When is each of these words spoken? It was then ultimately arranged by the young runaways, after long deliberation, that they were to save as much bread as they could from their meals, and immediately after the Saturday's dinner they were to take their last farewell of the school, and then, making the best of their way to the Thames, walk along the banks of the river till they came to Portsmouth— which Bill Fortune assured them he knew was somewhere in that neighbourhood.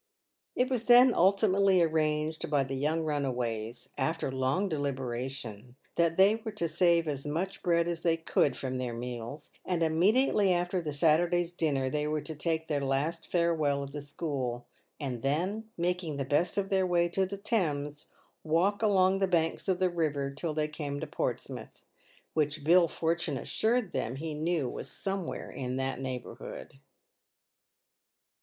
It 0.55 0.67
was 0.71 0.85
then 0.85 1.13
ultimately 1.13 1.79
arranged 1.79 2.49
by 2.49 2.63
the 2.63 2.73
young 2.73 3.03
runaways, 3.03 3.87
after 3.99 4.31
long 4.31 4.67
deliberation, 4.67 5.75
that 5.93 6.17
they 6.17 6.37
were 6.37 6.53
to 6.53 6.67
save 6.67 7.07
as 7.07 7.27
much 7.27 7.61
bread 7.61 7.87
as 7.87 8.01
they 8.01 8.17
could 8.17 8.57
from 8.57 8.79
their 8.79 8.95
meals, 8.95 9.51
and 9.63 9.83
immediately 9.83 10.51
after 10.51 10.81
the 10.81 10.91
Saturday's 10.91 11.51
dinner 11.51 11.87
they 11.87 12.07
were 12.07 12.19
to 12.21 12.33
take 12.33 12.67
their 12.67 12.83
last 12.83 13.27
farewell 13.27 13.83
of 13.83 13.91
the 13.91 14.01
school, 14.01 14.65
and 14.99 15.21
then, 15.21 15.69
making 15.77 16.17
the 16.17 16.25
best 16.25 16.57
of 16.57 16.69
their 16.69 16.87
way 16.87 17.07
to 17.09 17.27
the 17.27 17.37
Thames, 17.37 18.07
walk 18.43 18.81
along 18.81 19.19
the 19.19 19.27
banks 19.27 19.67
of 19.67 19.77
the 19.77 19.91
river 19.91 20.31
till 20.31 20.55
they 20.55 20.67
came 20.67 20.99
to 20.99 21.05
Portsmouth— 21.05 21.83
which 22.33 22.63
Bill 22.63 22.87
Fortune 22.87 23.37
assured 23.37 23.91
them 23.93 24.15
he 24.15 24.33
knew 24.33 24.67
was 24.67 24.89
somewhere 24.89 25.51
in 25.51 25.75
that 25.75 25.99
neighbourhood. 26.01 26.79